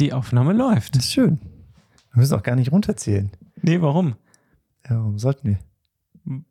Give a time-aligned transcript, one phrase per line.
[0.00, 0.96] Die Aufnahme läuft.
[0.96, 1.38] Das ist schön.
[2.12, 3.30] Wir müssen auch gar nicht runterzählen.
[3.62, 4.16] Nee, warum?
[4.88, 5.58] Ja, warum sollten wir?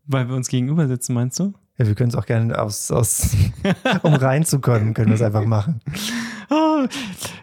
[0.06, 1.54] Weil wir uns gegenüber sitzen, meinst du?
[1.78, 3.36] Ja, wir können es auch gerne aus, aus
[4.04, 5.82] um reinzukommen, können wir es einfach machen.
[6.50, 6.86] Oh,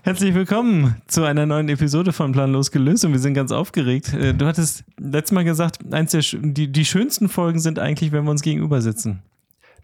[0.03, 4.15] herzlich willkommen zu einer neuen Episode von Planlos gelöst und wir sind ganz aufgeregt.
[4.15, 8.25] Äh, du hattest letztes Mal gesagt, eins der, die, die schönsten Folgen sind eigentlich, wenn
[8.25, 9.23] wir uns gegenüber sitzen.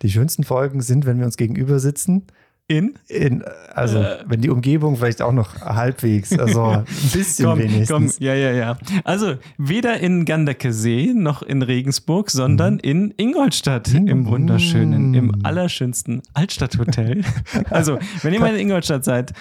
[0.03, 2.27] Die schönsten Folgen sind, wenn wir uns gegenüber sitzen.
[2.69, 2.95] In?
[3.07, 3.45] In,
[3.75, 4.25] also, äh.
[4.27, 8.17] wenn die Umgebung vielleicht auch noch halbwegs, also ein bisschen komm, wenigstens.
[8.17, 8.79] Komm, ja, ja, ja.
[9.05, 12.81] Also, weder in Gandakesee noch in Regensburg, sondern mhm.
[12.81, 14.09] in Ingolstadt mhm.
[14.09, 17.23] im wunderschönen, im allerschönsten Altstadthotel.
[17.71, 19.33] also, wenn ihr mal in Ingolstadt seid,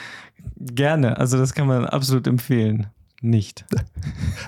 [0.58, 1.18] gerne.
[1.18, 2.88] Also, das kann man absolut empfehlen
[3.30, 3.66] nicht.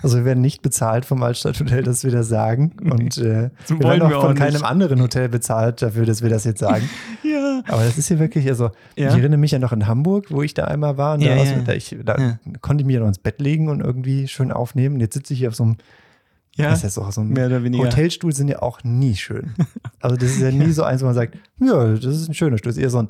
[0.04, 2.74] Also wir werden nicht bezahlt vom Altstadthotel, dass wir das sagen.
[2.80, 6.60] Und äh, wir werden auch von keinem anderen Hotel bezahlt dafür, dass wir das jetzt
[6.60, 6.88] sagen.
[7.24, 7.64] ja.
[7.68, 9.10] Aber das ist hier wirklich, also ja.
[9.10, 11.16] ich erinnere mich ja noch in Hamburg, wo ich da einmal war.
[11.16, 11.60] Und ja, da, ja.
[11.66, 15.00] da, ich, da konnte ich mich ja noch ins Bett legen und irgendwie schön aufnehmen.
[15.00, 15.78] Jetzt sitze ich hier auf so einem
[16.58, 17.86] ja, das heißt auch so ein mehr oder weniger.
[17.86, 19.54] Hotelstuhl sind ja auch nie schön.
[20.00, 22.58] Also das ist ja nie so eins, wo man sagt, ja, das ist ein schöner
[22.60, 22.70] Stuhl.
[22.70, 23.10] Das ist eher so ein,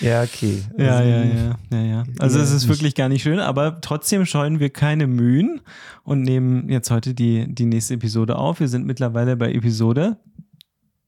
[0.00, 0.62] ja, okay.
[0.76, 2.04] Ja, also, ja, ja, ja, ja.
[2.18, 5.60] Also es ist wirklich gar nicht schön, aber trotzdem scheuen wir keine Mühen
[6.04, 8.60] und nehmen jetzt heute die, die nächste Episode auf.
[8.60, 10.18] Wir sind mittlerweile bei Episode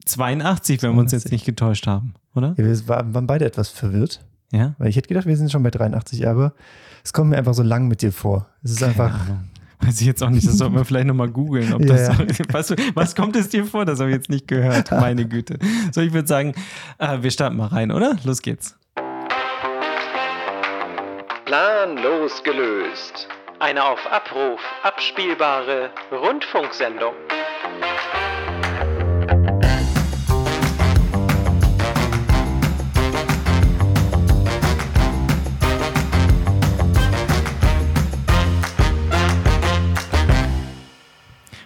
[0.06, 0.96] 82, wenn 82.
[0.96, 2.54] wir uns jetzt nicht getäuscht haben, oder?
[2.56, 4.24] Ja, wir waren beide etwas verwirrt.
[4.50, 4.74] Ja.
[4.78, 6.54] Weil ich hätte gedacht, wir sind schon bei 83, aber
[7.02, 8.48] es kommt mir einfach so lang mit dir vor.
[8.62, 9.28] Es ist einfach.
[9.80, 11.72] Weiß ich jetzt auch nicht, das sollten wir vielleicht nochmal googeln.
[11.74, 12.16] Ob ja, ja.
[12.52, 13.84] was, was, kommt es dir vor?
[13.84, 14.90] Das habe ich jetzt nicht gehört.
[14.90, 15.58] Meine Güte.
[15.92, 16.54] So, ich würde sagen,
[16.98, 18.16] äh, wir starten mal rein, oder?
[18.24, 18.76] Los geht's.
[21.44, 23.28] Planlos gelöst.
[23.60, 27.14] Eine auf Abruf abspielbare Rundfunksendung.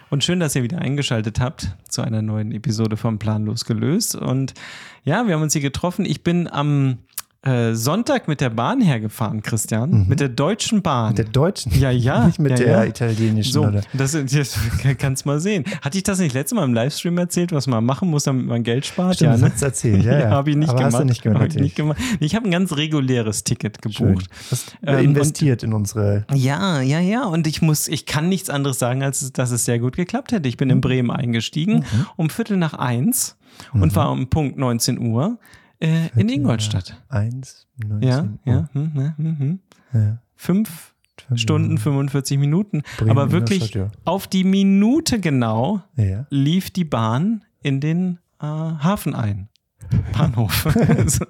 [0.09, 4.15] Und schön, dass ihr wieder eingeschaltet habt zu einer neuen Episode von Planlos gelöst.
[4.15, 4.55] Und
[5.03, 6.03] ja, wir haben uns hier getroffen.
[6.05, 6.97] Ich bin am
[7.41, 9.91] äh, Sonntag mit der Bahn hergefahren, Christian.
[9.91, 10.07] Mhm.
[10.09, 11.09] Mit der Deutschen Bahn.
[11.09, 11.71] Mit der Deutschen?
[11.79, 12.25] Ja, ja.
[12.25, 12.83] Nicht mit ja, der ja.
[12.83, 13.81] italienischen, so, oder?
[13.93, 14.57] Das, das
[14.97, 15.63] kannst mal sehen.
[15.81, 18.63] Hatte ich das nicht letztes Mal im Livestream erzählt, was man machen muss, damit man
[18.63, 19.15] Geld spart?
[19.15, 19.51] Stimmt, ja, ne?
[19.51, 20.29] das erzählt, ja, ja.
[20.31, 20.93] habe ich nicht Aber gemacht.
[20.93, 21.97] Hast du nicht gemacht, hab ich nicht gemacht.
[22.19, 24.25] Ich habe ein ganz reguläres Ticket gebucht.
[24.51, 26.25] Hast ähm, investiert und, in unsere.
[26.33, 27.23] Ja, ja, ja.
[27.23, 30.49] Und ich muss, ich kann nichts anderes sagen, als dass es sehr gut geklappt hätte.
[30.49, 32.05] Ich bin in Bremen eingestiegen mhm.
[32.17, 33.37] um Viertel nach eins
[33.71, 33.83] mhm.
[33.83, 35.39] und war um Punkt 19 Uhr
[35.79, 37.01] äh, in Ingolstadt.
[37.09, 38.29] 1, 19 ja, Uhr.
[38.45, 39.59] Ja, hm, hm, hm,
[39.93, 40.17] ja.
[40.35, 40.93] Fünf
[41.35, 42.83] Stunden, 45 Minuten.
[42.97, 43.89] Bremen, aber wirklich ja.
[44.05, 46.25] auf die Minute genau ja.
[46.29, 49.48] lief die Bahn in den äh, Hafen ein.
[50.17, 50.67] Bahnhof.
[51.07, 51.25] so,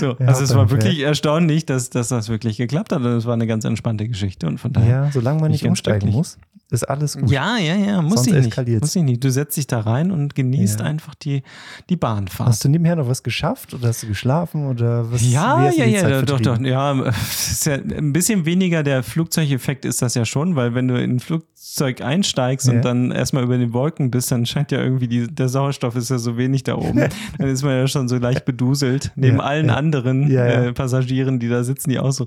[0.00, 0.16] so.
[0.18, 3.00] Ja, also es war wirklich erstaunlich, dass, dass das wirklich geklappt hat.
[3.00, 5.04] Und es war eine ganz entspannte Geschichte und von daher.
[5.04, 6.38] Ja, solange man nicht umsteigen muss,
[6.70, 7.30] ist alles gut.
[7.30, 8.80] Ja, ja, ja, muss Sonst ich nicht.
[8.80, 9.22] Muss ich nicht.
[9.22, 10.86] Du setzt dich da rein und genießt Ja.
[10.86, 11.42] einfach die,
[11.88, 12.48] die Bahnfahrt.
[12.48, 15.22] Hast du nebenher noch was geschafft oder hast du geschlafen oder was?
[15.22, 16.58] Ja, ja, ja, Zeit doch, doch.
[16.60, 16.94] Ja,
[17.64, 21.20] ja ein bisschen weniger der Flugzeugeffekt ist das ja schon, weil wenn du in ein
[21.20, 22.72] Flugzeug einsteigst Ja.
[22.74, 26.10] und dann erstmal über den Wolken bist, dann scheint ja irgendwie die, der Sauerstoff ist
[26.10, 27.08] ja so wenig da oben.
[27.38, 29.12] dann ist man ja schon so leicht beduselt.
[29.16, 29.74] Neben Ja, allen ja.
[29.76, 30.62] anderen Ja, ja.
[30.64, 32.26] Äh, Passagieren, die da sitzen, die auch so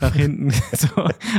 [0.00, 0.50] nach hinten.
[0.72, 0.88] so.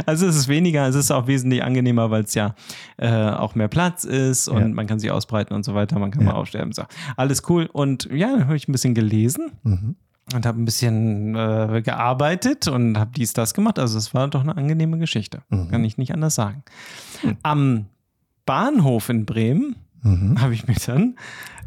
[0.05, 2.55] Also es ist weniger, es ist auch wesentlich angenehmer, weil es ja
[2.97, 4.67] äh, auch mehr Platz ist und Ja.
[4.67, 6.31] man kann sich ausbreiten und so weiter, man kann Ja.
[6.31, 6.71] mal aufsterben.
[6.73, 6.83] So.
[7.15, 7.69] Alles cool.
[7.71, 9.95] Und ja, dann habe ich ein bisschen gelesen Mhm.
[10.33, 13.79] und habe ein bisschen äh, gearbeitet und habe dies, das gemacht.
[13.79, 15.41] Also es war doch eine angenehme Geschichte.
[15.49, 15.69] Mhm.
[15.69, 16.63] Kann ich nicht anders sagen.
[17.43, 17.85] Am
[18.45, 20.39] Bahnhof in Bremen Mhm.
[20.39, 21.15] habe ich mir dann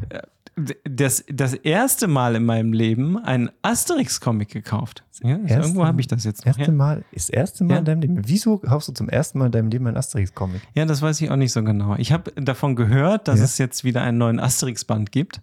[0.09, 0.19] äh,
[0.55, 5.03] das, das erste Mal in meinem Leben einen Asterix-Comic gekauft.
[5.23, 6.47] Ja, also Erste- irgendwo habe ich das jetzt noch.
[6.47, 6.71] Erste Ja.
[6.71, 7.79] Mal, ist das erste Mal Ja.
[7.79, 8.21] in deinem Leben.
[8.25, 10.61] Wieso kaufst du zum ersten Mal in deinem Leben einen Asterix-Comic?
[10.73, 11.95] ja, das weiß ich auch nicht so genau.
[11.97, 13.45] Ich habe davon gehört, dass Ja.
[13.45, 15.41] es jetzt wieder einen neuen Asterix-Band gibt.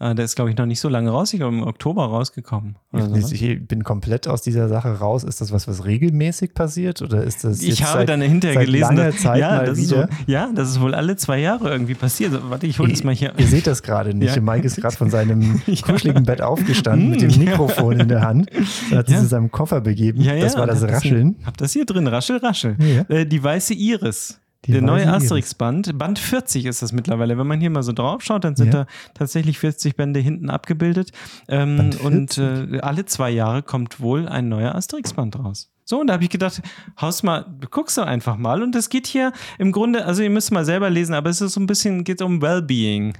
[0.00, 1.32] Äh, der ist, glaube ich, noch nicht so lange raus.
[1.32, 2.74] Ich glaube, im Oktober rausgekommen.
[2.90, 3.22] Ne?
[3.30, 5.22] Ich bin komplett aus dieser Sache raus.
[5.22, 8.96] Ist das was, was regelmäßig passiert oder ist das Ich habe seit, dann hinterher gelesen,
[8.96, 9.96] dass, Zeit ja, mal das wieder?
[9.98, 12.32] wohl, ja, das ist wohl alle zwei Jahre irgendwie passiert.
[12.32, 13.34] So, Warte, ich hole das mal hier.
[13.38, 14.40] Ihr seht das gerade nicht.
[14.42, 17.38] Mike ist gerade von seinem kuscheligen Bett aufgestanden mit dem.
[17.38, 18.50] Mikrofon in der Hand.
[19.06, 19.20] Hat Ja.
[19.20, 20.20] zu seinem Koffer begeben.
[20.20, 21.36] Ja, ja, das war das Rascheln.
[21.44, 22.76] hab das hier drin, Raschel, Raschel.
[23.08, 24.40] Äh, die weiße Iris.
[24.66, 25.06] Die der neue.
[25.12, 27.36] Asterix-Band, Band 40 ist das mittlerweile.
[27.36, 28.84] Wenn man hier mal so drauf schaut, dann sind Ja.
[28.84, 31.10] da tatsächlich 40 Bände hinten abgebildet.
[31.48, 35.70] Ähm, und äh, alle zwei Jahre kommt wohl ein neuer Asterix-Band raus.
[35.86, 36.62] So, und da habe ich gedacht,
[36.98, 38.62] haus mal, guckst du einfach mal.
[38.62, 41.52] Und es geht hier im Grunde, also ihr müsst mal selber lesen, aber es ist
[41.52, 43.12] so ein bisschen, geht um Wellbeing.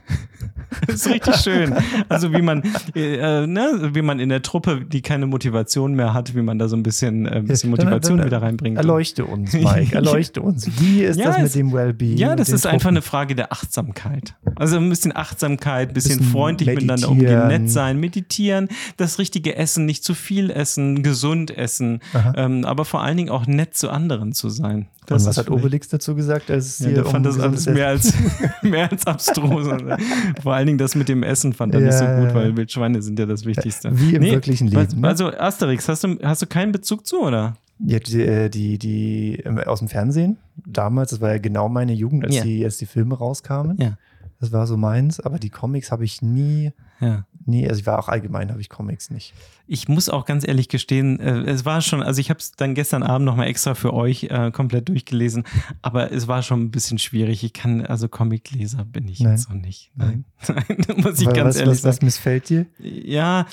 [0.86, 1.74] das ist richtig schön.
[2.08, 2.62] Also wie man,
[2.94, 6.68] äh, ne, wie man in der Truppe, die keine Motivation mehr hat, wie man da
[6.68, 8.78] so ein bisschen, äh, bisschen Motivation dann, dann, wieder reinbringt.
[8.78, 10.66] Erleuchte uns, Mike, erleuchte uns.
[10.80, 12.16] Wie ist ja, das mit dem Wellbeing?
[12.16, 12.74] Ja, das ist Truppen?
[12.76, 14.36] einfach eine Frage der Achtsamkeit.
[14.56, 19.56] Also ein bisschen Achtsamkeit, ein bisschen, bisschen freundlich miteinander umgehen, nett sein, meditieren, das richtige
[19.56, 22.00] Essen, nicht zu viel essen, gesund essen.
[22.36, 24.88] Ähm, ähm, aber vor allen Dingen auch nett zu anderen zu sein.
[25.06, 26.50] Das Und was hat Obelix dazu gesagt?
[26.50, 28.12] Als ja, der fand das alles mehr als,
[28.62, 29.68] mehr als abstrus.
[30.42, 33.02] vor allen Dingen das mit dem Essen fand er ja, nicht so gut, weil Wildschweine
[33.02, 33.90] sind ja das Wichtigste.
[33.98, 35.00] Wie im nee, wirklichen Leben.
[35.00, 35.08] Ne?
[35.08, 37.54] Also Asterix, hast du, hast du keinen Bezug zu, oder?
[37.80, 41.92] Ja, die, äh, die, die, ähm, aus dem Fernsehen damals, das war ja genau meine
[41.92, 42.42] Jugend, als, ja.
[42.44, 43.76] die, als die Filme rauskamen.
[43.80, 43.98] Ja.
[44.44, 47.24] Das war so meins, aber die Comics habe ich nie, ja.
[47.46, 49.32] nie, also ich war auch allgemein, habe ich Comics nicht.
[49.66, 52.74] Ich muss auch ganz ehrlich gestehen, äh, es war schon, also ich habe es dann
[52.74, 55.44] gestern Abend nochmal extra für euch äh, komplett durchgelesen,
[55.80, 57.42] aber es war schon ein bisschen schwierig.
[57.42, 59.32] Ich kann, also Comicleser bin ich Nein.
[59.32, 59.92] jetzt noch nicht.
[59.94, 60.96] Nein, Nein.
[60.98, 61.96] muss ich Weil ganz was, ehrlich was, sagen.
[61.96, 62.66] Was missfällt dir?
[62.78, 63.46] Ja,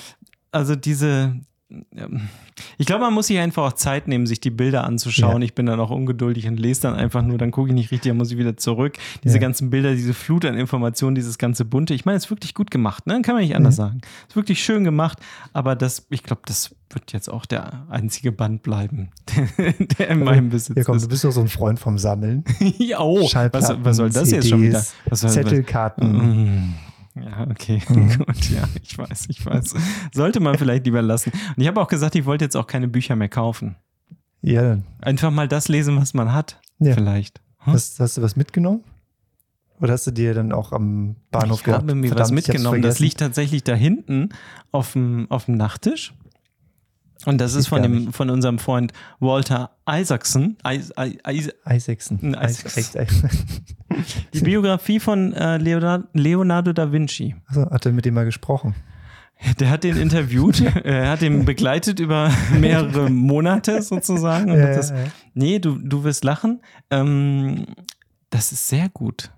[0.50, 1.40] also diese,
[2.78, 5.40] ich glaube, man muss sich einfach auch Zeit nehmen, sich die Bilder anzuschauen.
[5.40, 5.44] Ja.
[5.44, 8.10] Ich bin dann auch ungeduldig und lese dann einfach nur, dann gucke ich nicht richtig,
[8.10, 8.94] dann muss ich wieder zurück.
[9.24, 9.40] Diese ja.
[9.40, 11.94] ganzen Bilder, diese Flut an Informationen, dieses ganze Bunte.
[11.94, 13.22] Ich meine, es ist wirklich gut gemacht, ne?
[13.22, 13.84] Kann man nicht anders ja.
[13.84, 14.00] sagen.
[14.24, 15.18] Es ist wirklich schön gemacht,
[15.52, 19.10] aber das, ich glaube, das wird jetzt auch der einzige Band bleiben,
[19.98, 21.04] der in meinem Besitz ja, komm, ist.
[21.04, 22.44] Du bist doch so ein Freund vom Sammeln.
[22.78, 24.84] ja, oh, was, was, soll das CDs, jetzt schon wieder?
[25.06, 26.18] Was soll, Zettelkarten.
[26.18, 26.91] Was, mm.
[27.14, 28.18] Ja, okay, mhm.
[28.18, 29.74] gut, ja, ich weiß, ich weiß.
[30.12, 31.30] Sollte man vielleicht lieber lassen.
[31.30, 33.76] Und ich habe auch gesagt, ich wollte jetzt auch keine Bücher mehr kaufen.
[34.40, 34.78] Ja.
[35.00, 36.94] Einfach mal das lesen, was man hat, ja.
[36.94, 37.40] vielleicht.
[37.58, 37.74] Hm?
[37.74, 38.82] Hast, hast, du was mitgenommen?
[39.80, 42.82] Oder hast du dir dann auch am Bahnhof Ich habe mir Verdammt, was mitgenommen.
[42.82, 44.30] Das liegt tatsächlich da hinten
[44.70, 46.14] auf dem, auf dem Nachttisch.
[47.24, 50.56] Und das ist von, dem, von unserem Freund Walter Isaacson.
[50.68, 50.90] Is,
[51.28, 52.34] Is, Isaacson.
[52.34, 53.06] Isaacson.
[54.34, 57.36] Die Biografie von äh, Leonardo da Vinci.
[57.46, 58.74] Also hat er mit dem mal gesprochen?
[59.58, 64.56] Der hat den interviewt, er hat ihn begleitet über mehrere Monate sozusagen.
[64.56, 65.04] Ja, das, ja, ja.
[65.34, 66.62] Nee, du, du wirst lachen.
[66.90, 67.66] Ähm,
[68.30, 69.30] das ist sehr gut.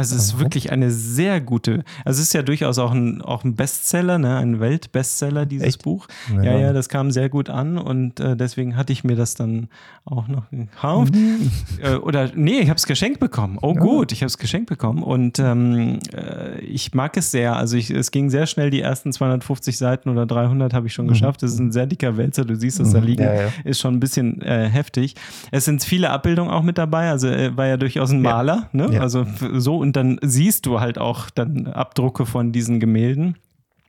[0.00, 3.42] Also es ist wirklich eine sehr gute, also es ist ja durchaus auch ein, auch
[3.42, 4.36] ein Bestseller, ne?
[4.36, 5.82] ein Weltbestseller, dieses Echt?
[5.82, 6.06] Buch.
[6.36, 6.42] Ja.
[6.44, 9.66] ja, ja, das kam sehr gut an und äh, deswegen hatte ich mir das dann
[10.04, 11.16] auch noch gekauft.
[11.16, 11.50] Mhm.
[11.80, 13.58] Äh, oder nee, ich habe es geschenkt bekommen.
[13.62, 13.80] Oh ja.
[13.80, 17.56] gut, ich habe es geschenkt bekommen und ähm, äh, ich mag es sehr.
[17.56, 21.04] Also ich, es ging sehr schnell, die ersten 250 Seiten oder 300 habe ich schon
[21.04, 21.10] mhm.
[21.10, 21.42] geschafft.
[21.42, 23.06] Das ist ein sehr dicker Wälzer, du siehst es da mhm.
[23.06, 23.22] liegen.
[23.22, 25.14] Ja, ist schon ein bisschen äh, heftig.
[25.52, 29.00] Es sind viele Abbildungen auch mit dabei, also er war ja durchaus ein Maler, ne?
[29.00, 29.24] also
[29.54, 33.36] so und dann siehst du halt auch dann Abdrucke von diesen Gemälden.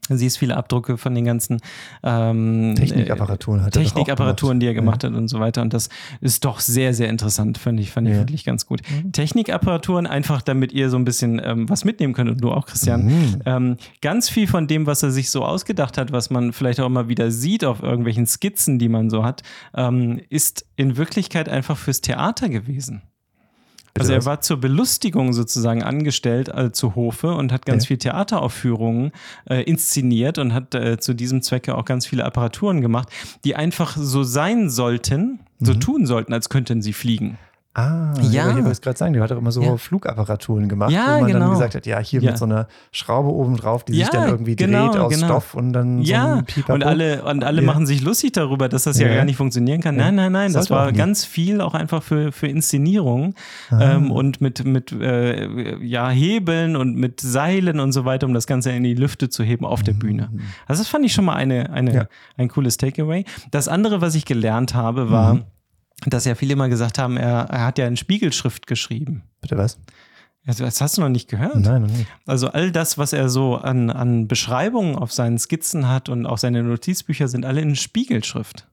[0.08, 1.60] Du siehst viele Abdrucke von den ganzen
[2.04, 5.10] ähm, Technikapparaturen, hat Technikapparaturen, die er gemacht ja.
[5.10, 5.62] hat und so weiter.
[5.62, 5.90] Und das
[6.22, 8.20] ist doch sehr, sehr interessant, fand ich, fand ich ja.
[8.22, 8.80] wirklich ganz gut.
[8.90, 9.12] Mhm.
[9.12, 13.08] Technikapparaturen, einfach damit ihr so ein bisschen ähm, was mitnehmen könnt und du auch, Christian.
[13.08, 13.42] Mhm.
[13.46, 16.86] Ähm, ganz viel von dem, was er sich so ausgedacht hat, was man vielleicht auch
[16.86, 19.44] immer wieder sieht auf irgendwelchen Skizzen, die man so hat,
[19.76, 23.02] ähm, ist in Wirklichkeit einfach fürs Theater gewesen.
[24.00, 27.88] Also er war zur Belustigung sozusagen angestellt äh, zu Hofe und hat ganz ja.
[27.90, 29.12] viel Theateraufführungen
[29.50, 33.10] äh, inszeniert und hat äh, zu diesem Zwecke auch ganz viele Apparaturen gemacht,
[33.44, 35.80] die einfach so sein sollten, so mhm.
[35.80, 37.38] tun sollten, als könnten sie fliegen.
[37.76, 38.50] Ah, ja.
[38.50, 39.78] Ich wollte es gerade sagen, der hat auch immer so ja.
[39.78, 41.40] Flugapparaturen gemacht, ja, wo man genau.
[41.40, 42.32] dann gesagt hat, ja, hier ja.
[42.32, 45.28] mit so einer Schraube oben drauf, die sich dann irgendwie genau, dreht aus genau.
[45.28, 46.24] Stoff und dann ja.
[46.24, 46.74] so ein Pipapo.
[46.74, 49.96] Und alle, und alle machen sich lustig darüber, dass das ja, gar nicht funktionieren kann.
[49.96, 53.36] Nein, nein, nein, das, das war ganz viel auch einfach für, für Inszenierung
[53.70, 53.94] ah.
[53.94, 58.48] ähm, und mit, mit äh, ja, Hebeln und mit Seilen und so weiter, um das
[58.48, 60.00] Ganze in die Lüfte zu heben auf der mhm.
[60.00, 60.32] Bühne.
[60.66, 63.26] Also das fand ich schon mal eine, eine, ein cooles Takeaway.
[63.52, 65.44] Das andere, was ich gelernt habe, war, mhm
[66.06, 69.24] dass ja viele immer gesagt haben, er, er hat ja in Spiegelschrift geschrieben.
[69.42, 69.80] Bitte was?
[70.46, 71.58] Das hast du noch nicht gehört?
[71.58, 72.08] Nein, noch nicht.
[72.26, 76.38] Also all das, was er so an, an Beschreibungen auf seinen Skizzen hat und auch
[76.38, 78.68] seine Notizbücher sind alle in Spiegelschrift.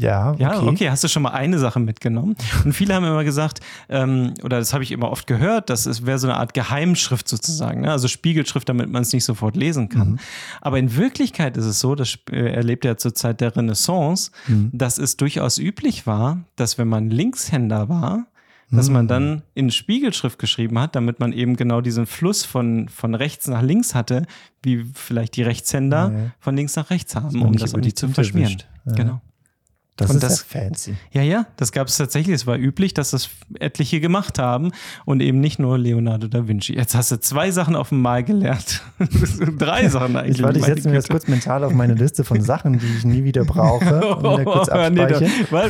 [0.00, 0.42] Ja, okay.
[0.42, 2.36] ja, okay, hast du schon mal eine Sache mitgenommen.
[2.64, 6.18] Und viele haben immer gesagt, ähm, oder das habe ich immer oft gehört, das wäre
[6.18, 7.90] so eine Art Geheimschrift sozusagen, ne?
[7.90, 10.12] also Spiegelschrift, damit man es nicht sofort lesen kann.
[10.12, 10.18] Mhm.
[10.60, 14.70] Aber in Wirklichkeit ist es so, das erlebt ja zur Zeit der Renaissance, mhm.
[14.72, 18.26] dass es durchaus üblich war, dass wenn man Linkshänder war,
[18.72, 19.42] dass man dann mhm.
[19.54, 23.94] in Spiegelschrift geschrieben hat, damit man eben genau diesen Fluss von, von rechts nach links
[23.94, 24.24] hatte,
[24.62, 26.30] wie vielleicht die Rechtshänder ja, ja.
[26.40, 28.62] von links nach rechts haben, um das um die zu verschmieren.
[28.86, 28.94] Ja.
[28.94, 29.20] Genau.
[29.96, 30.96] Das und ist das, fancy.
[31.12, 32.34] Ja, ja, das gab es tatsächlich.
[32.34, 33.28] Es war üblich, dass das
[33.60, 34.72] etliche gemacht haben
[35.04, 36.72] und eben nicht nur Leonardo da Vinci.
[36.72, 38.80] Jetzt hast du zwei Sachen auf dem Mal gelernt.
[39.58, 40.38] Drei Sachen eigentlich.
[40.38, 43.04] Ich, warte, ich setze mir jetzt kurz mental auf meine Liste von Sachen, die ich
[43.04, 44.00] nie wieder brauche.
[44.16, 45.20] Und kurz oh, nee, doch,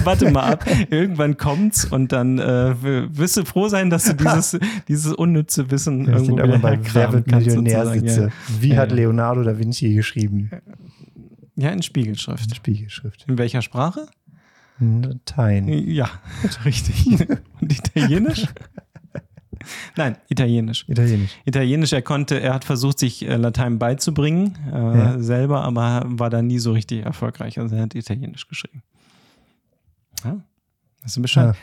[0.05, 0.67] warte mal ab.
[0.91, 6.07] Irgendwann kommt's und dann äh, wirst du froh sein, dass du dieses, dieses unnütze Wissen
[6.07, 8.23] ja, irgendwo wieder bei Wer wird Millionär sitze.
[8.23, 8.29] Ja.
[8.61, 10.51] Wie ja, hat Leonardo da Vinci geschrieben?
[11.57, 12.49] Ja, in Spiegelschrift.
[12.49, 13.25] In Spiegelschrift.
[13.29, 14.07] In welcher Sprache?
[14.79, 15.69] Latein.
[15.69, 16.11] Ja,
[16.65, 17.07] richtig.
[17.61, 18.47] Und Italienisch?
[19.97, 20.89] Nein, Italienisch.
[20.89, 21.39] Italienisch.
[21.45, 25.19] Italienisch, er konnte, er hat versucht, sich äh, Latein beizubringen, äh, ja.
[25.21, 27.61] selber, aber war da nie so richtig erfolgreich.
[27.61, 28.83] Also er hat Italienisch geschrieben.
[30.25, 30.41] Ja,
[31.03, 31.55] das ist Bescheid.
[31.55, 31.61] Ja.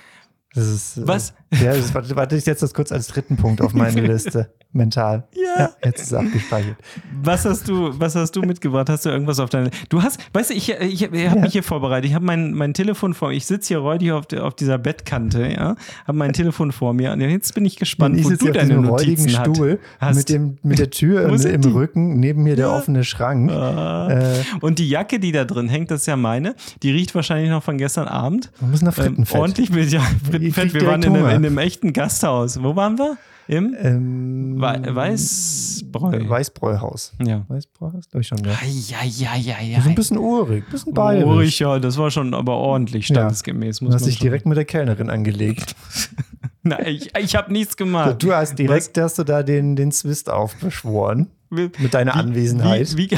[0.56, 1.34] Ist, äh, Was?
[1.52, 4.52] Ja, das warte, warte ich jetzt das kurz als dritten Punkt auf meine Liste.
[4.72, 5.28] Mental.
[5.34, 5.64] Ja.
[5.64, 5.70] ja.
[5.84, 6.76] Jetzt ist es abgespeichert.
[7.24, 8.88] Was hast du, was hast du mitgebracht?
[8.88, 9.72] Hast du irgendwas auf deine.
[9.90, 11.36] Du hast, weißt du, ich, ich, ich habe ja.
[11.36, 12.10] mich hier vorbereitet.
[12.10, 13.36] Ich habe mein, mein Telefon vor mir.
[13.36, 15.76] Ich sitze hier räudig auf, auf dieser Bettkante, ja.
[16.06, 17.12] Habe mein Telefon vor mir.
[17.14, 20.18] Und jetzt bin ich gespannt, ich wo du deine Notizen Stuhl hast.
[20.18, 22.78] Mit, dem, mit der Tür im, im Rücken, neben mir der ja.
[22.78, 23.52] offene Schrank.
[23.52, 24.10] Ah.
[24.12, 24.44] Äh.
[24.62, 26.54] Und die Jacke, die da drin hängt, das ist ja meine.
[26.84, 28.52] Die riecht wahrscheinlich noch von gestern Abend.
[28.60, 29.36] Wir müssen nach Frittenfett.
[29.36, 30.39] Ähm, ordentlich mit, ja, Frittenfett.
[30.42, 32.62] Wir waren in einem, in einem echten Gasthaus.
[32.62, 33.18] Wo waren wir?
[33.50, 36.30] Im ähm, Weißbräu.
[36.30, 37.14] Weißbräuhaus.
[37.26, 37.46] Ja.
[37.48, 38.52] Weißbräuhaus, glaube ich schon, ja.
[38.52, 39.76] Ja, ja, ja, ja.
[39.78, 41.26] Das ist ein bisschen urig, ein bisschen bayerisch.
[41.26, 43.82] Urig, ja, das war schon aber ordentlich standesgemäß.
[43.82, 45.76] Muss du hast dich direkt mit der Kellnerin angelegt.
[46.62, 48.22] Nein, ich, ich habe nichts gemacht.
[48.22, 49.04] Du hast direkt, Was?
[49.04, 51.32] hast du da den, den Zwist aufbeschworen.
[51.50, 52.96] Mit deiner wie, Anwesenheit.
[52.98, 53.18] Wie, wie,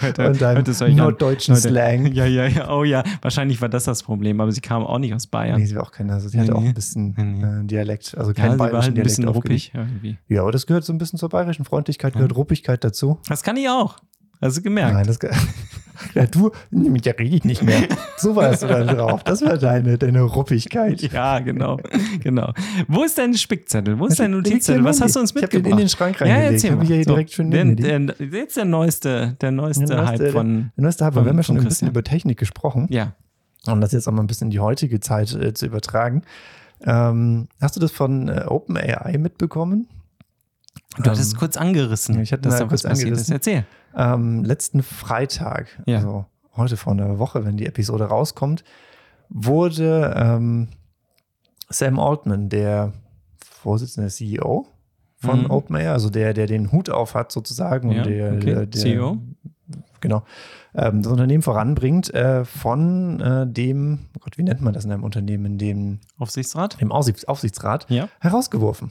[0.00, 0.64] heute, und deinem
[0.96, 2.12] norddeutschen heute, Slang.
[2.12, 2.70] Ja, ja, ja.
[2.70, 5.60] Oh ja, wahrscheinlich war das das Problem, aber sie kam auch nicht aus Bayern.
[5.60, 7.62] Nee, sie war auch keine, also sie hatte auch ein bisschen nee.
[7.62, 10.18] äh, Dialekt, also kein ja, bayerischen halt ein Dialekt bisschen ruppig irgendwie.
[10.28, 12.36] Ja, aber das gehört so ein bisschen zur bayerischen Freundlichkeit, gehört ja.
[12.36, 13.18] Ruppigkeit dazu.
[13.28, 13.98] Das kann ich auch.
[14.42, 14.94] Hast du gemerkt?
[14.94, 15.18] Nein, das
[16.14, 17.82] Ja, du, mit dir rede ich nicht mehr.
[18.16, 19.22] So warst du dann drauf.
[19.22, 21.00] Das war deine, deine Ruppigkeit.
[21.12, 21.78] Ja, genau.
[22.22, 22.52] genau.
[22.88, 23.98] Wo ist dein Spickzettel?
[23.98, 24.82] Wo ist dein Notizzettel?
[24.84, 25.52] Was hast du uns mitgebracht?
[25.52, 26.44] Ich habe den in den Schrank reingelegt.
[26.44, 26.86] Ja, erzähl mal.
[26.86, 30.72] Hier so, direkt schön der, der, jetzt der neueste, der neueste, der neueste Hype von.
[30.76, 32.88] Der neueste Hype, weil wir haben ja schon ein bisschen über Technik gesprochen.
[32.90, 33.12] Ja.
[33.66, 36.22] Um das jetzt auch mal ein bisschen in die heutige Zeit äh, zu übertragen.
[36.84, 39.86] Ähm, hast du das von äh, OpenAI mitbekommen?
[40.96, 42.20] Du hattest es ähm, kurz angerissen.
[42.20, 43.32] Ich hatte das da kurz angerissen.
[43.32, 43.64] Erzähl.
[43.96, 45.98] Ähm, letzten Freitag, ja.
[45.98, 48.64] also heute vor einer Woche, wenn die Episode rauskommt,
[49.28, 50.68] wurde ähm,
[51.68, 52.92] Sam Altman, der
[53.44, 54.66] Vorsitzende CEO
[55.16, 55.50] von mhm.
[55.50, 58.44] OpenAI, also der, der den Hut auf hat sozusagen ja, und der, okay.
[58.44, 59.18] der, der CEO.
[60.00, 60.24] Genau.
[60.74, 64.90] Ähm, das Unternehmen voranbringt, äh, von äh, dem, oh Gott, wie nennt man das in
[64.90, 66.76] einem Unternehmen, in dem Aufsichtsrat?
[66.80, 68.08] Im Aufsichtsrat ja.
[68.20, 68.90] herausgeworfen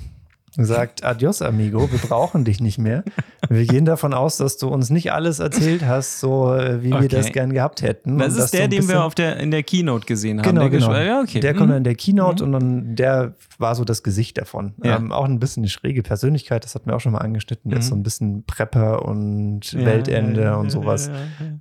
[0.58, 3.03] sagt, adios amigo, wir brauchen dich nicht mehr.
[3.51, 7.01] Wir gehen davon aus, dass du uns nicht alles erzählt hast, so äh, wie okay.
[7.01, 8.17] wir das gern gehabt hätten.
[8.17, 10.48] Das ist der, den wir auf der, in der Keynote gesehen haben.
[10.48, 10.93] Genau, der genau.
[10.93, 11.41] Ja, okay.
[11.41, 11.58] Der mhm.
[11.58, 12.53] kommt in der Keynote mhm.
[12.53, 14.74] und dann, der war so das Gesicht davon.
[14.81, 14.96] Ja.
[14.96, 17.70] Ähm, auch ein bisschen eine schräge Persönlichkeit, das hatten wir auch schon mal angeschnitten.
[17.70, 17.81] Der mhm.
[17.81, 21.12] ist so ein bisschen Prepper und ja, Weltende ja, und sowas.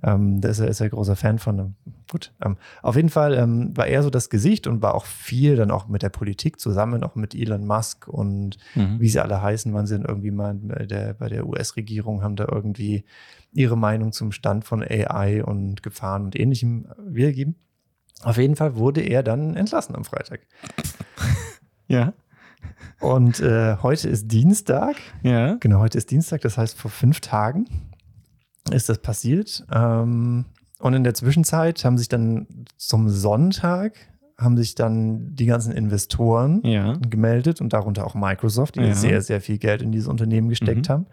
[0.01, 1.75] Ähm, da ist er, ist er großer Fan von.
[2.11, 2.33] Gut.
[2.43, 5.71] Ähm, auf jeden Fall ähm, war er so das Gesicht und war auch viel dann
[5.71, 8.99] auch mit der Politik zusammen, auch mit Elon Musk und mhm.
[8.99, 12.35] wie sie alle heißen, waren sie dann irgendwie mal bei der, bei der US-Regierung, haben
[12.35, 13.05] da irgendwie
[13.53, 17.55] ihre Meinung zum Stand von AI und Gefahren und ähnlichem wiedergegeben.
[18.23, 20.41] Auf jeden Fall wurde er dann entlassen am Freitag.
[21.87, 22.13] Ja.
[23.01, 24.95] Und äh, heute ist Dienstag.
[25.23, 25.55] Ja.
[25.55, 27.65] Genau, heute ist Dienstag, das heißt vor fünf Tagen
[28.71, 29.65] ist das passiert.
[29.73, 30.45] Ähm,
[30.81, 32.47] und in der Zwischenzeit haben sich dann
[32.77, 33.93] zum Sonntag
[34.37, 36.97] haben sich dann die ganzen Investoren ja.
[37.07, 38.93] gemeldet und darunter auch Microsoft, die ja.
[38.95, 40.93] sehr, sehr viel Geld in dieses Unternehmen gesteckt mhm.
[40.93, 41.05] haben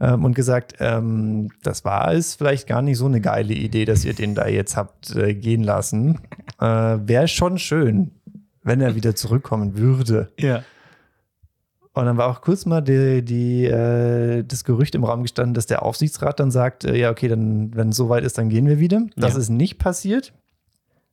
[0.00, 4.04] ähm, und gesagt, ähm, das war es vielleicht gar nicht so eine geile Idee, dass
[4.04, 6.20] ihr den da jetzt habt äh, gehen lassen.
[6.60, 8.12] Äh, Wäre schon schön,
[8.62, 10.30] wenn er wieder zurückkommen würde.
[10.38, 10.62] Ja.
[11.94, 15.66] Und dann war auch kurz mal die, die, äh, das Gerücht im Raum gestanden, dass
[15.66, 18.78] der Aufsichtsrat dann sagt, äh, ja, okay, dann, wenn es soweit ist, dann gehen wir
[18.78, 19.02] wieder.
[19.16, 19.40] Das ja.
[19.40, 20.32] ist nicht passiert.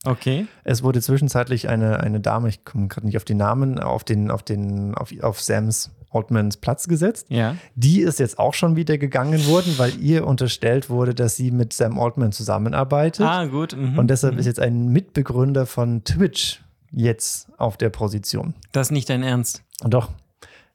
[0.05, 0.47] Okay.
[0.63, 4.31] Es wurde zwischenzeitlich eine, eine Dame, ich komme gerade nicht auf den Namen, auf den,
[4.31, 7.27] auf den, auf, auf Sams Altmans Platz gesetzt.
[7.29, 7.55] Ja.
[7.75, 11.73] Die ist jetzt auch schon wieder gegangen worden, weil ihr unterstellt wurde, dass sie mit
[11.73, 13.25] Sam Altman zusammenarbeitet.
[13.25, 13.75] Ah, gut.
[13.75, 13.99] Mhm.
[13.99, 14.39] Und deshalb mhm.
[14.39, 18.55] ist jetzt ein Mitbegründer von Twitch jetzt auf der Position.
[18.71, 19.63] Das ist nicht dein Ernst.
[19.83, 20.09] Doch.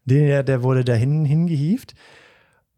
[0.04, 1.94] Der, der wurde dahin hingehievt.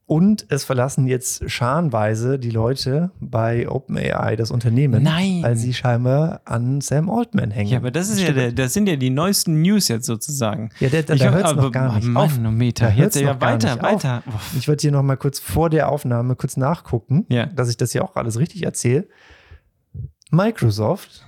[0.09, 5.43] Und es verlassen jetzt scharenweise die Leute bei OpenAI das Unternehmen, Nein.
[5.43, 7.71] weil sie scheinbar an Sam Altman hängen.
[7.71, 10.71] Ja, aber das ist ja, der, das sind ja die neuesten News jetzt sozusagen.
[10.79, 12.87] Ja, der, der, der hört es noch gar nicht Manometer.
[12.87, 12.95] auf.
[12.95, 14.23] Jetzt ja weiter, weiter.
[14.29, 14.55] Auf.
[14.57, 17.47] Ich würde hier noch mal kurz vor der Aufnahme kurz nachgucken, ja.
[17.47, 19.09] dass ich das hier auch alles richtig erzähle.
[20.31, 21.27] Microsoft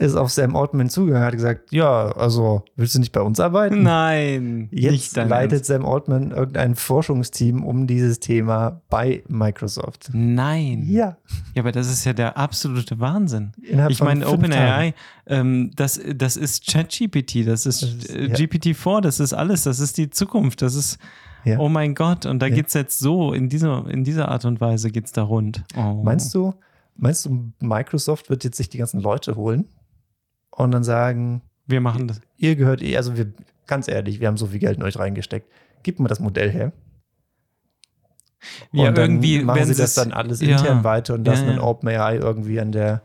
[0.00, 3.82] ist auf Sam Altman zugegangen, hat gesagt, ja, also willst du nicht bei uns arbeiten?
[3.82, 4.68] Nein.
[4.70, 5.64] Jetzt leitet.
[5.64, 10.10] Sam Altman irgendein Forschungsteam um dieses Thema bei Microsoft.
[10.12, 10.84] Nein.
[10.86, 11.16] Ja.
[11.54, 13.52] Ja, aber das ist ja der absolute Wahnsinn.
[13.62, 14.94] Innerhalb ich meine, OpenAI,
[15.26, 18.34] ähm, das, das ist ChatGPT, das ist, das ist äh, ja.
[18.34, 20.98] GPT-4, das ist alles, das ist die Zukunft, das ist
[21.44, 21.58] ja.
[21.58, 22.56] Oh mein Gott, und da ja.
[22.56, 25.64] geht es jetzt so, in dieser, in dieser Art und Weise geht es da rund.
[25.76, 26.02] Oh.
[26.02, 26.52] Meinst du,
[26.98, 29.66] meinst du, Microsoft wird jetzt sich die ganzen Leute holen
[30.50, 32.20] und dann sagen, wir machen das.
[32.36, 33.32] Ihr gehört eh, also wir,
[33.66, 35.50] ganz ehrlich, wir haben so viel Geld in euch reingesteckt.
[35.82, 36.72] Gib mir das Modell her.
[38.72, 41.56] Ja, und irgendwie machen sie das dann alles intern ja, weiter und lassen ja, ja.
[41.56, 43.02] dann OpenAI irgendwie an der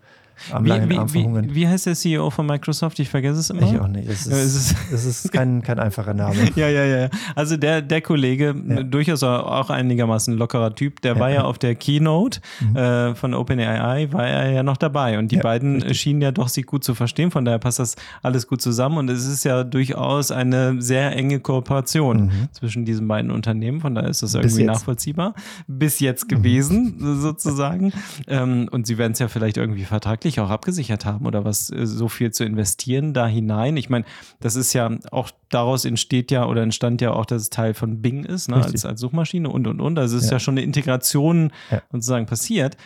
[0.51, 2.99] am wie, wie, wie, wie, heißt der CEO von Microsoft?
[2.99, 3.71] Ich vergesse es immer.
[3.71, 4.09] Ich auch nicht.
[4.09, 6.35] Es ist, es ist kein, kein einfacher Name.
[6.55, 7.09] ja, ja, ja.
[7.35, 8.83] Also der, der Kollege, ja.
[8.83, 11.19] durchaus auch einigermaßen lockerer Typ, der ja.
[11.19, 12.75] war ja auf der Keynote mhm.
[12.75, 15.17] äh, von OpenAI, war er ja noch dabei.
[15.17, 15.99] Und die ja, beiden richtig.
[15.99, 17.31] schienen ja doch sich gut zu verstehen.
[17.31, 18.97] Von daher passt das alles gut zusammen.
[18.97, 22.49] Und es ist ja durchaus eine sehr enge Kooperation mhm.
[22.51, 23.81] zwischen diesen beiden Unternehmen.
[23.81, 25.35] Von daher ist das irgendwie nachvollziehbar.
[25.67, 27.15] Bis jetzt gewesen, mhm.
[27.21, 27.93] sozusagen.
[28.27, 31.69] Ähm, und sie werden es ja vielleicht irgendwie vertraglich wirklich auch abgesichert haben oder was
[31.69, 33.77] äh, so viel zu investieren da hinein.
[33.77, 34.05] Ich meine,
[34.39, 38.01] das ist ja auch daraus entsteht ja oder entstand ja auch, dass es Teil von
[38.01, 39.99] Bing ist, ne, als, als Suchmaschine und und und.
[39.99, 40.35] Also es ist ja.
[40.35, 41.81] ja schon eine Integration ja.
[41.91, 42.77] sozusagen passiert.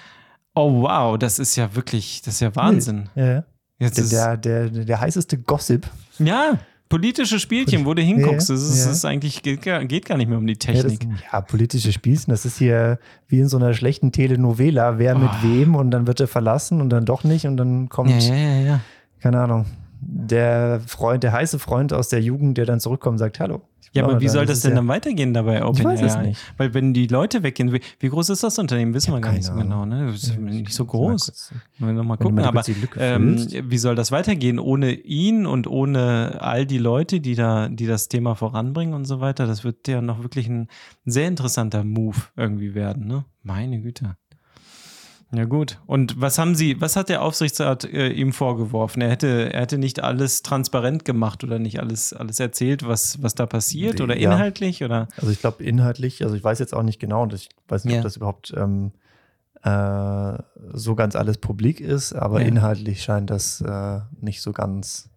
[0.55, 3.09] Oh wow, das ist ja wirklich, das ist ja Wahnsinn.
[3.15, 3.43] Ja.
[3.79, 5.87] Jetzt der, der, der, der heißeste Gossip.
[6.17, 6.57] Ja
[6.89, 8.49] politische Spielchen, wo du hinguckst.
[8.49, 8.91] Das ist, ja.
[8.91, 11.03] ist eigentlich, geht gar, geht gar, nicht mehr um die Technik.
[11.03, 15.15] Ja, das, ja, politische Spielchen, das ist hier wie in so einer schlechten Telenovela, wer
[15.15, 15.19] oh.
[15.19, 18.31] mit wem und dann wird er verlassen und dann doch nicht und dann kommt,
[19.19, 19.65] keine Ahnung,
[19.99, 23.61] der Freund, der heiße Freund aus der Jugend, der dann zurückkommt und sagt, hallo,
[23.93, 25.57] ja, aber wie soll das denn ja dann weitergehen dabei?
[25.57, 26.39] Ich weiß es nicht.
[26.57, 29.45] Weil wenn die Leute weggehen, wie, wie groß ist das Unternehmen, wissen wir gar nicht
[29.45, 29.85] so genau.
[29.85, 30.07] Ne?
[30.07, 31.51] Das ist ja, nicht so groß.
[31.79, 32.39] Mal, wir mal gucken.
[32.39, 32.63] Aber
[32.97, 37.87] ähm, wie soll das weitergehen ohne ihn und ohne all die Leute, die da, die
[37.87, 39.47] das Thema voranbringen und so weiter?
[39.47, 40.67] Das wird ja noch wirklich ein
[41.05, 43.07] sehr interessanter Move irgendwie werden.
[43.07, 43.25] Ne?
[43.43, 44.17] Meine Güte.
[45.31, 45.79] Ja, gut.
[45.85, 49.01] Und was haben Sie, was hat der Aufsichtsrat äh, ihm vorgeworfen?
[49.01, 53.35] Er hätte, er hätte nicht alles transparent gemacht oder nicht alles, alles erzählt, was, was
[53.35, 54.31] da passiert oder ja.
[54.31, 54.83] inhaltlich?
[54.83, 55.09] Oder?
[55.17, 57.95] Also ich glaube inhaltlich, also ich weiß jetzt auch nicht genau und ich weiß nicht,
[57.95, 57.99] ja.
[57.99, 58.93] ob das überhaupt ähm,
[59.63, 60.37] äh,
[60.73, 62.47] so ganz alles publik ist, aber ja.
[62.47, 65.09] inhaltlich scheint das äh, nicht so ganz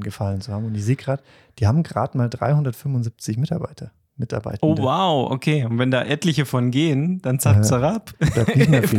[0.00, 0.64] gefallen zu haben.
[0.64, 1.22] Und ich sehe gerade,
[1.58, 3.90] die haben gerade mal 375 Mitarbeiter.
[4.22, 4.80] Mitarbeitende.
[4.80, 5.64] Oh wow, okay.
[5.64, 8.14] Und wenn da etliche von gehen, dann zack, zack ab.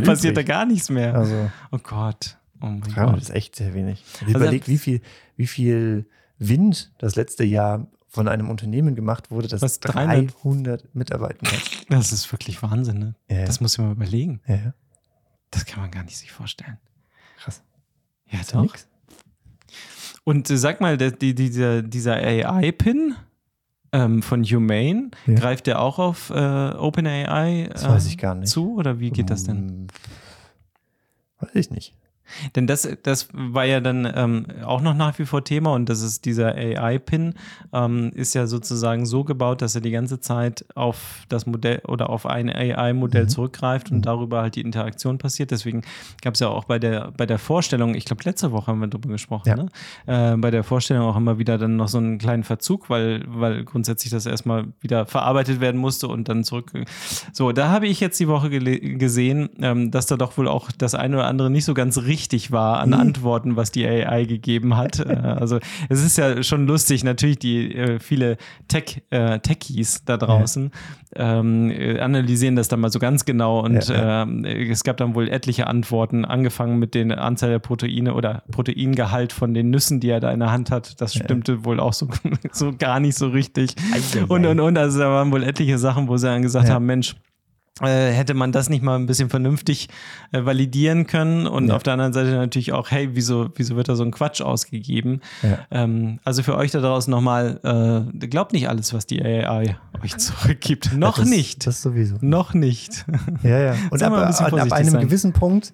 [0.06, 1.16] Passiert da gar nichts mehr.
[1.16, 2.38] Also, oh Gott.
[2.62, 3.16] Oh mein Gott.
[3.16, 4.04] Das ist echt sehr wenig.
[4.22, 5.02] Also überlegt, wie viel,
[5.36, 6.06] wie
[6.38, 11.86] Wind das letzte Jahr von einem Unternehmen gemacht wurde, das Was, 300, 300 Mitarbeiter hat.
[11.90, 13.16] Das ist wirklich Wahnsinn, ne?
[13.30, 14.40] Ja, das muss ich mal überlegen.
[14.48, 14.74] Ja.
[15.50, 16.78] Das kann man gar nicht sich vorstellen.
[17.38, 17.64] Krass.
[18.30, 18.62] Ja, doch.
[18.62, 18.88] Nix.
[20.24, 23.03] Und äh, sag mal, der, die, dieser, dieser AI-Pin,
[23.94, 25.12] ähm, von Humane.
[25.26, 25.36] Ja.
[25.36, 29.58] Greift der auch auf äh, OpenAI äh, zu oder wie geht das denn?
[29.58, 29.88] Hm,
[31.40, 31.96] weiß ich nicht.
[32.56, 36.02] Denn das, das war ja dann ähm, auch noch nach wie vor Thema und das
[36.02, 37.36] ist dieser AI-Pin,
[37.74, 42.10] ähm, ist ja sozusagen so gebaut, dass er die ganze Zeit auf das Modell oder
[42.10, 43.30] auf ein AI-Modell mhm.
[43.30, 44.02] zurückgreift und mhm.
[44.04, 45.52] darüber halt die Interaktion passiert.
[45.52, 45.84] Deswegen
[46.22, 48.88] gab es ja auch bei der, bei der Vorstellung, ich glaube, letzte Woche haben wir
[48.88, 49.56] darüber gesprochen, ja.
[49.56, 50.34] ne?
[50.34, 53.64] äh, bei der Vorstellung auch immer wieder dann noch so einen kleinen Verzug, weil, weil
[53.64, 56.72] grundsätzlich das erstmal wieder verarbeitet werden musste und dann zurück.
[57.32, 60.96] So, da habe ich jetzt die Woche gesehen, ähm, dass da doch wohl auch das
[60.96, 62.96] eine oder andere nicht so ganz richtig richtig war an mhm.
[62.96, 65.04] Antworten, was die AI gegeben hat.
[65.14, 68.38] Äh, also es ist ja schon lustig, natürlich die äh, viele
[68.70, 70.72] Tech, äh, Techies da draußen
[71.16, 71.40] ja.
[71.40, 74.24] ähm, äh, analysieren das dann mal so ganz genau und ja, ja.
[74.24, 79.34] Äh, es gab dann wohl etliche Antworten, angefangen mit den Anzahl der Proteine oder Proteingehalt
[79.34, 81.02] von den Nüssen, die er da in der Hand hat.
[81.02, 82.08] Das stimmte wohl auch so,
[82.52, 83.76] so gar nicht so richtig.
[84.30, 87.16] Und und und, also da waren wohl etliche Sachen, wo sie dann gesagt haben, Mensch,
[87.82, 89.90] hätte man das nicht mal ein bisschen vernünftig
[90.32, 91.76] äh, validieren können und ja.
[91.76, 95.22] auf der anderen Seite natürlich auch, hey, wieso, wieso wird da so ein Quatsch ausgegeben?
[95.42, 95.60] Ja.
[95.72, 97.60] Ähm, also für euch da draußen nochmal,
[98.22, 100.94] äh, glaubt nicht alles, was die AI euch zurückgibt.
[100.94, 101.66] Noch das, nicht.
[101.66, 102.18] Das sowieso.
[102.22, 103.06] Noch nicht.
[103.42, 103.76] Ja, ja.
[103.90, 105.02] Und ab, ein ab, einem sein.
[105.02, 105.74] gewissen Punkt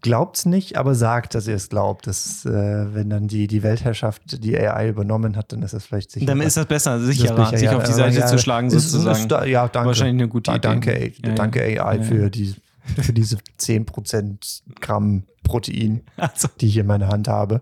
[0.00, 2.06] glaubt es nicht, aber sagt, dass ihr es glaubt.
[2.06, 6.10] Dass, äh, wenn dann die, die Weltherrschaft die AI übernommen hat, dann ist das vielleicht
[6.10, 6.26] sicher.
[6.26, 9.24] Dann ist das besser, sicherer, das sich ja, auf die Seite ja, zu schlagen, sozusagen.
[9.24, 9.88] Ist, ja, danke.
[9.88, 10.60] Wahrscheinlich eine gute Idee.
[10.60, 12.54] Danke, ja, danke AI für, die,
[13.00, 16.48] für diese 10% Gramm Protein, also.
[16.60, 17.60] die ich in meiner Hand habe.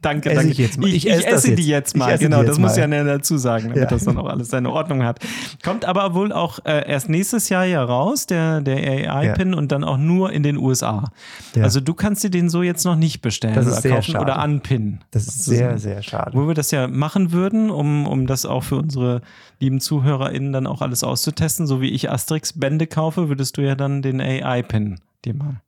[0.00, 0.50] Danke, danke.
[0.50, 0.88] Ich, jetzt mal.
[0.88, 2.16] ich, ich, ich esse die jetzt mal.
[2.18, 3.86] Genau, das muss ja dazu sagen, damit ja.
[3.86, 5.18] das dann auch alles seine Ordnung hat.
[5.64, 9.58] Kommt aber wohl auch äh, erst nächstes Jahr ja raus, der, der AI-Pin, ja.
[9.58, 11.10] und dann auch nur in den USA.
[11.54, 11.64] Ja.
[11.64, 14.24] Also du kannst dir den so jetzt noch nicht bestellen das ist oder kaufen schade.
[14.24, 15.00] oder anpinnen.
[15.10, 16.36] Das ist sehr, sehr schade.
[16.36, 19.22] Wo wir das ja machen würden, um, um das auch für unsere
[19.60, 24.02] lieben ZuhörerInnen dann auch alles auszutesten, so wie ich Asterix-Bände kaufe, würdest du ja dann
[24.02, 25.60] den AI-Pin dir mal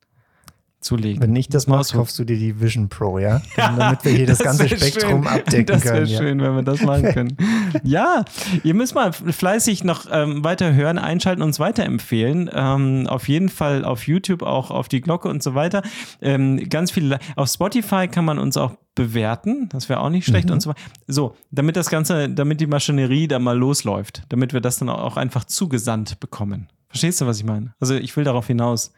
[0.81, 1.21] zulegen.
[1.21, 3.41] Wenn nicht das machst, kaufst du dir die Vision Pro, ja?
[3.55, 5.27] Damit wir hier das, das ganze Spektrum schön.
[5.27, 6.01] abdecken das können.
[6.01, 7.37] Das wäre schön, wenn wir das machen können.
[7.83, 8.25] ja,
[8.63, 12.49] ihr müsst mal fleißig noch ähm, weiter hören, einschalten, uns weiterempfehlen.
[12.53, 15.83] Ähm, auf jeden Fall auf YouTube, auch auf die Glocke und so weiter.
[16.21, 20.47] Ähm, ganz viele, auf Spotify kann man uns auch bewerten, das wäre auch nicht schlecht
[20.47, 20.53] mhm.
[20.53, 20.81] und so weiter.
[21.07, 25.17] So, damit das Ganze, damit die Maschinerie da mal losläuft, damit wir das dann auch
[25.17, 26.67] einfach zugesandt bekommen.
[26.89, 27.73] Verstehst du, was ich meine?
[27.79, 28.91] Also ich will darauf hinaus.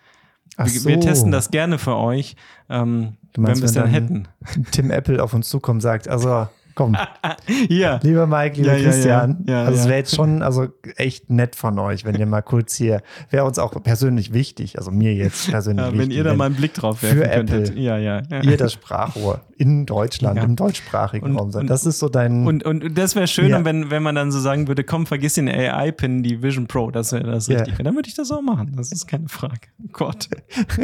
[0.58, 0.90] Wir, so.
[0.90, 2.36] wir, testen das gerne für euch,
[2.70, 4.28] ähm, meinst, wenn wir es dann hätten.
[4.72, 6.98] Tim Apple auf uns zukommt und sagt, also Komm.
[7.70, 8.00] ja.
[8.02, 9.44] Lieber Mike, lieber ja, Christian.
[9.48, 9.66] Ja, ja.
[9.66, 13.02] also es wäre jetzt schon also echt nett von euch, wenn ihr mal kurz hier,
[13.30, 16.00] wäre uns auch persönlich wichtig, also mir jetzt persönlich wichtig.
[16.00, 17.70] Wenn ihr da mal einen Blick drauf werfen für könntet.
[17.70, 21.68] Apple, ja, ja, Ihr das Sprachrohr in Deutschland, im deutschsprachigen Raum sein.
[21.68, 22.46] Das ist so dein.
[22.46, 25.48] Und, und das wäre schön, wenn, wenn man dann so sagen würde, komm, vergiss den
[25.48, 27.78] AI-Pin, die Vision Pro, das wäre das richtig.
[27.78, 28.74] Dann würde ich das auch machen.
[28.76, 29.68] Das ist keine Frage.
[29.92, 30.30] Gott.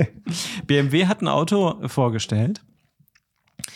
[0.67, 2.61] BMW hat ein Auto vorgestellt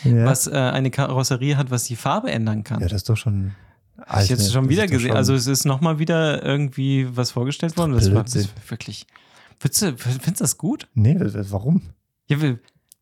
[0.02, 0.24] ja.
[0.24, 2.80] was äh, eine Karosserie hat, was die Farbe ändern kann.
[2.80, 3.52] Ja, das ist doch schon.
[3.98, 5.08] Hab ich jetzt schon wieder gesehen.
[5.08, 7.92] Schon also es ist nochmal wieder irgendwie was vorgestellt worden.
[7.92, 9.06] Das war das wirklich.
[9.60, 10.88] Findest du, findest du das gut?
[10.94, 11.82] Nee, warum?
[12.26, 12.36] Ja,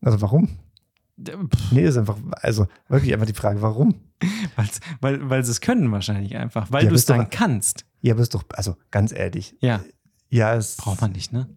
[0.03, 0.49] also warum?
[1.71, 3.95] Nee, ist einfach, also wirklich einfach die Frage, warum?
[4.57, 7.85] Weil's, weil, weil sie es können wahrscheinlich einfach, weil ja, du es dann doch, kannst.
[8.01, 9.55] Ja, aber ist doch, also ganz ehrlich.
[9.61, 9.81] Ja.
[10.29, 10.77] Ja, es.
[10.77, 11.49] Braucht man nicht, ne?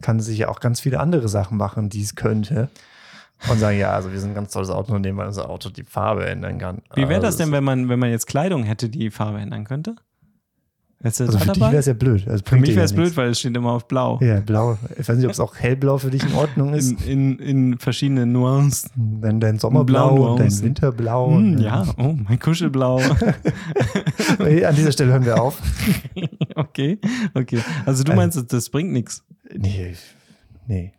[0.00, 2.70] Kann sich ja auch ganz viele andere Sachen machen, die es könnte
[3.50, 6.26] und sagen, ja, also wir sind ein ganz tolles Autounternehmen, weil unser Auto die Farbe
[6.26, 6.82] ändern kann.
[6.94, 9.64] Wie wäre das also denn, wenn man, wenn man jetzt Kleidung hätte, die Farbe ändern
[9.64, 9.96] könnte?
[11.04, 12.28] also für dich wäre es ja blöd.
[12.28, 14.20] Also für mich wäre es ja blöd, weil es steht immer auf blau.
[14.22, 14.78] Ja, blau.
[14.98, 16.92] Ich weiß nicht, ob es auch hellblau für dich in Ordnung ist.
[17.04, 18.90] In, in, in verschiedenen Nuancen.
[18.94, 21.34] Wenn dein Sommerblau, dein Winterblau.
[21.34, 22.98] Hm, ja, oh, mein Kuschelblau.
[24.38, 25.60] An dieser Stelle hören wir auf.
[26.54, 26.98] okay,
[27.34, 27.58] okay.
[27.84, 29.24] Also du meinst, das bringt nichts?
[29.52, 29.94] Nee,
[30.66, 30.92] nee.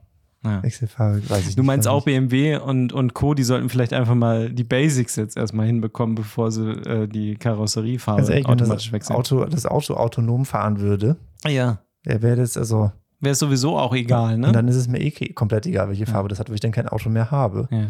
[0.44, 0.62] Ja.
[0.62, 4.50] Wechselfarbe, weiß ich Du meinst auch BMW und, und Co., die sollten vielleicht einfach mal
[4.52, 9.10] die Basics jetzt erstmal hinbekommen, bevor sie äh, die Karosseriefarbe also echt, automatisch wenn das
[9.10, 9.16] wechseln.
[9.16, 11.16] Auto, das Auto autonom fahren würde,
[11.48, 11.80] ja.
[12.04, 12.92] wäre das also.
[13.22, 14.48] Wäre es sowieso auch egal, ne?
[14.48, 16.30] Und dann ist es mir eh komplett egal, welche Farbe ja.
[16.30, 17.70] das hat, weil ich dann kein Auto mehr habe.
[17.72, 17.88] Ja, ja.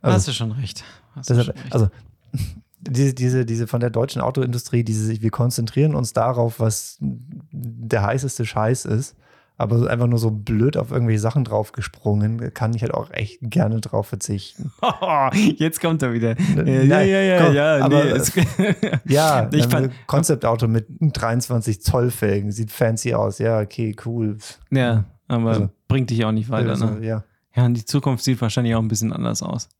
[0.00, 0.82] Also, Hast du schon recht.
[1.14, 1.74] Hast deshalb, schon recht.
[1.74, 1.88] Also,
[2.80, 8.46] diese, diese, diese von der deutschen Autoindustrie, diese, wir konzentrieren uns darauf, was der heißeste
[8.46, 9.14] Scheiß ist
[9.58, 13.80] aber einfach nur so blöd auf irgendwelche Sachen draufgesprungen, kann ich halt auch echt gerne
[13.80, 14.72] drauf verzichten.
[15.56, 16.36] jetzt kommt er wieder.
[16.66, 17.76] Ja, ja, ja, komm, ja.
[17.84, 18.74] Aber, nee,
[19.12, 23.38] ja, ich fand Konzeptauto mit 23 Zoll Felgen, sieht fancy aus.
[23.38, 24.36] Ja, okay, cool.
[24.70, 26.70] Ja, aber also, bringt dich auch nicht weiter.
[26.70, 27.06] Also, ne?
[27.06, 27.24] Ja.
[27.54, 29.70] Ja, und die Zukunft sieht wahrscheinlich auch ein bisschen anders aus.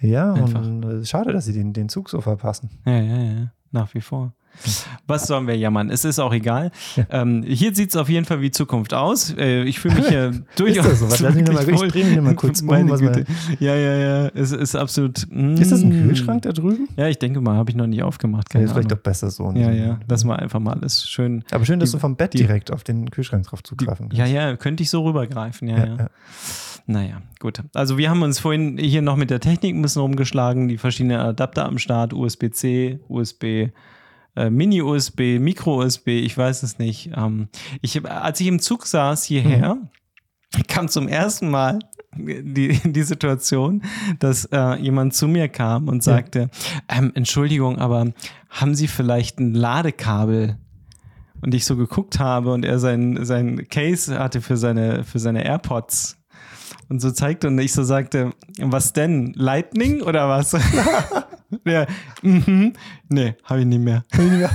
[0.00, 0.64] Ja, Einfach.
[0.64, 2.70] und schade, dass sie den, den Zug so verpassen.
[2.86, 4.32] Ja, ja, ja, nach wie vor.
[5.06, 5.90] Was sollen wir jammern?
[5.90, 6.70] Es ist auch egal.
[6.96, 7.04] Ja.
[7.10, 9.34] Ähm, hier sieht es auf jeden Fall wie Zukunft aus.
[9.36, 10.86] Äh, ich fühle mich hier durchaus.
[10.86, 11.10] Ist das so?
[11.10, 12.68] Was, lass mich noch mal, ich drehe mich mal kurz um.
[12.68, 13.24] Was Güte.
[13.60, 14.28] Ja, ja, ja.
[14.34, 15.26] Es ist absolut.
[15.30, 16.88] Mm, ist das ein Kühlschrank da drüben?
[16.96, 17.56] Ja, ich denke mal.
[17.56, 18.50] Habe ich noch nicht aufgemacht.
[18.50, 19.50] Keine ja, ist vielleicht doch besser so.
[19.52, 19.98] Ja, ja.
[20.08, 21.44] Lass mal einfach mal alles schön.
[21.50, 24.18] Aber schön, dass die, du vom Bett direkt auf den Kühlschrank drauf zugreifen kannst.
[24.18, 24.56] Ja, ja.
[24.56, 25.68] Könnte ich so rübergreifen.
[25.68, 25.78] ja.
[25.78, 25.96] ja.
[25.96, 26.08] ja.
[26.90, 27.62] Naja, gut.
[27.74, 31.20] Also wir haben uns vorhin hier noch mit der Technik ein bisschen rumgeschlagen, die verschiedenen
[31.20, 33.68] Adapter am Start, USB-C, USB,
[34.38, 37.10] äh, Mini-USB, Micro-USB, ich weiß es nicht.
[37.16, 37.48] Ähm,
[37.82, 40.62] ich, als ich im Zug saß hierher, mhm.
[40.68, 41.80] kam zum ersten Mal
[42.16, 43.82] die, die Situation,
[44.18, 46.50] dass äh, jemand zu mir kam und sagte,
[46.90, 46.98] ja.
[46.98, 48.12] ähm, Entschuldigung, aber
[48.48, 50.58] haben Sie vielleicht ein Ladekabel?
[51.40, 55.44] Und ich so geguckt habe und er sein, sein Case hatte für seine, für seine
[55.44, 56.18] AirPods
[56.88, 59.32] und so zeigte und ich so sagte, was denn?
[59.36, 60.56] Lightning oder was?
[61.64, 61.86] ja,
[62.22, 62.72] mhm.
[63.08, 64.04] Nee, habe ich nicht mehr.
[64.12, 64.50] Hab ich nicht mehr.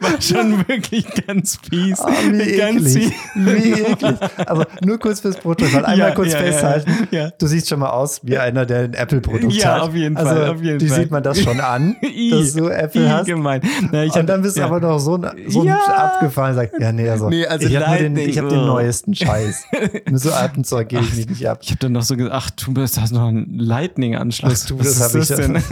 [0.00, 1.98] War schon wirklich ganz fies.
[2.00, 3.12] Oh, wie ganz eklig.
[3.34, 4.16] Wie eklig.
[4.46, 5.84] Also nur kurz fürs Protokoll.
[5.84, 7.08] Einmal ja, kurz ja, festhalten.
[7.10, 9.62] Ja, du siehst schon mal aus wie einer, der ein Apple-Produkt hat.
[9.62, 10.48] Ja, auf jeden also, Fall.
[10.48, 11.00] Auf jeden die Fall.
[11.00, 11.96] sieht man das schon an,
[12.30, 13.26] dass du Apple hast.
[13.26, 13.60] Gemein.
[13.92, 17.28] Na, und dann bist du aber noch so, so abgefallen und sagst, ja, nee, also,
[17.28, 19.64] nee, also ich habe den, hab den neuesten Scheiß.
[20.10, 21.58] Mit so alten Zeug gehe ich mich nicht ab.
[21.62, 24.66] Ich habe dann noch so gesagt, ach, du hast noch einen Lightning-Anschluss.
[24.66, 25.62] Du, das habe ich denn?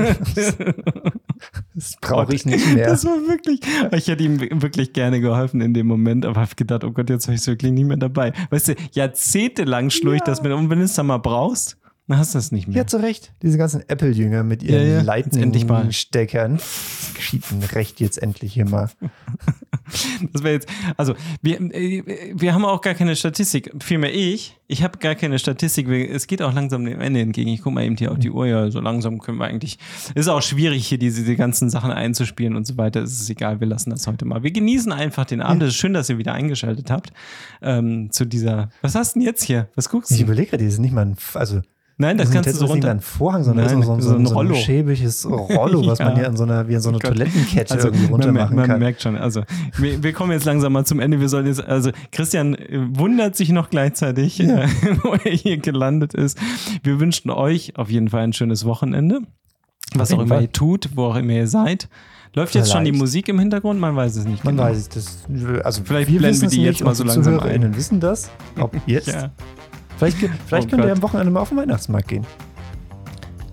[1.74, 2.86] Das brauche ich nicht mehr.
[2.86, 3.60] Das war wirklich,
[3.92, 7.26] ich hätte ihm wirklich gerne geholfen in dem Moment, aber habe gedacht, oh Gott, jetzt
[7.26, 8.32] habe ich es wirklich nicht mehr dabei.
[8.50, 12.18] Weißt du, jahrzehntelang schlug ich das mit, und wenn du es dann mal brauchst, Dann
[12.18, 12.78] hast du das nicht mehr.
[12.78, 13.32] Ja, zu Recht.
[13.42, 15.02] Diese ganzen Apple-Jünger mit ihren ja, ja.
[15.02, 16.58] Lightning-Steckern
[17.18, 18.90] schieben recht jetzt endlich hier mal.
[20.32, 20.68] Das wäre jetzt,
[20.98, 24.58] also wir, äh, wir haben auch gar keine Statistik, vielmehr ich.
[24.66, 25.88] Ich habe gar keine Statistik.
[25.88, 27.48] Es geht auch langsam dem Ende entgegen.
[27.48, 28.46] Ich gucke mal eben hier auf die Uhr.
[28.46, 29.78] Ja, so langsam können wir eigentlich.
[30.14, 33.02] Ist auch schwierig, hier diese, diese ganzen Sachen einzuspielen und so weiter.
[33.02, 34.42] Es ist egal, wir lassen das heute mal.
[34.42, 35.62] Wir genießen einfach den Abend.
[35.62, 37.14] Es ist schön, dass ihr wieder eingeschaltet habt.
[37.62, 38.68] Ähm, zu dieser.
[38.82, 39.70] Was hast du denn jetzt hier?
[39.74, 40.16] Was guckst du?
[40.16, 41.16] Ich überlege gerade, das ist nicht mal ein.
[41.32, 41.62] Also
[42.00, 42.94] Nein, das, kannst du so runter.
[42.94, 46.04] Nicht ein Vorhang, sondern Nein, so, so, so, ein, so ein schäbiges Rollo, was ja.
[46.04, 48.56] man hier in so einer, wie in so einer Toilettenkette also, irgendwie runter man, machen
[48.56, 48.74] man kann.
[48.74, 49.42] Man merkt schon, also
[49.76, 51.18] wir, wir, kommen jetzt langsam mal zum Ende.
[51.18, 52.56] Wir sollen jetzt, also Christian
[52.92, 54.66] wundert sich noch gleichzeitig, ja.
[55.02, 56.38] wo er hier gelandet ist.
[56.84, 59.20] Wir wünschen euch auf jeden Fall ein schönes Wochenende.
[59.94, 61.88] Was auch immer ihr tut, wo auch immer ihr seid.
[62.34, 63.80] Läuft jetzt schon die Musik im Hintergrund?
[63.80, 64.44] Man weiß es nicht.
[64.44, 64.68] Man genau.
[64.68, 64.88] weiß es.
[64.88, 65.18] Das,
[65.64, 67.74] also Vielleicht blenden wir die jetzt mal so langsam ein.
[67.74, 68.30] wissen das.
[68.56, 69.08] Ob jetzt.
[69.08, 69.30] ja.
[69.98, 72.26] Vielleicht, vielleicht oh könnt ihr am Wochenende mal auf den Weihnachtsmarkt gehen.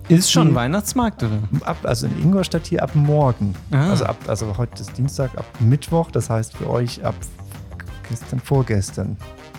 [0.08, 0.54] Ist schon hm.
[0.54, 1.40] Weihnachtsmarkt, oder?
[1.62, 3.56] Ab, also in Ingolstadt hier ab morgen.
[3.72, 3.90] Ah.
[3.90, 7.16] Also, ab, also heute ist Dienstag, ab Mittwoch, das heißt für euch ab
[8.08, 9.16] gestern, vorgestern.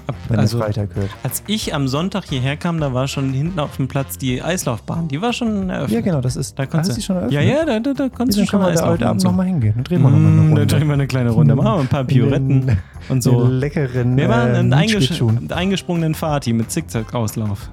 [0.08, 1.10] Ab, wenn also, Freitag hört.
[1.24, 5.10] Als ich am Sonntag hierher kam, da war schon hinten auf dem Platz die Eislaufbahn.
[5.10, 5.92] Die war schon eröffnet.
[5.92, 6.58] Ja, genau, das ist.
[6.58, 7.34] Da kannst du schon eröffnet.
[7.34, 9.28] Ja, ja, da, da, da ja, du schon mal heute Abend so.
[9.28, 9.74] nochmal hingehen.
[9.76, 10.66] Dann drehen wir mm, nochmal eine Runde.
[10.66, 11.56] Dann drehen wir eine kleine Runde.
[11.56, 12.78] Machen wir ein paar Pirouetten
[13.10, 13.46] und so.
[13.46, 14.16] Leckeren.
[14.16, 17.70] Wir waren äh, einen einges eingesprungenen Fati mit Zickzack-Auslauf.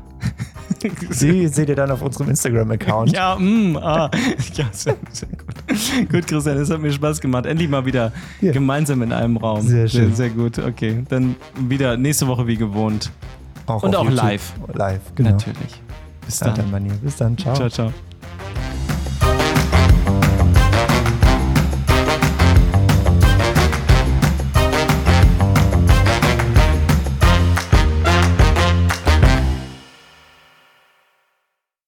[1.11, 3.13] Sie seht ihr dann auf unserem Instagram-Account.
[3.13, 4.11] Ja, mm, ah.
[4.55, 6.11] ja sehr, sehr gut.
[6.11, 7.47] Gut, Christian, es hat mir Spaß gemacht.
[7.47, 8.53] Endlich mal wieder ja.
[8.53, 9.63] gemeinsam in einem Raum.
[9.63, 10.15] Sehr schön.
[10.15, 10.59] Sehr, sehr, gut.
[10.59, 13.11] Okay, dann wieder nächste Woche wie gewohnt.
[13.67, 14.23] Auch Und auch YouTube.
[14.23, 14.53] live.
[14.75, 15.31] Live, genau.
[15.31, 15.81] Natürlich.
[16.27, 17.01] Bis dann.
[17.03, 17.39] Bis dann.
[17.39, 17.55] Ciao.
[17.55, 17.93] Ciao, ciao.